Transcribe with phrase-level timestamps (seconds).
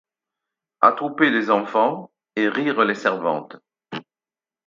[0.79, 3.57] Attrouper les enfants et rire les servantes!